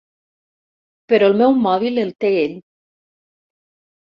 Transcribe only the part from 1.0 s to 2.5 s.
Però el meu mòbil el té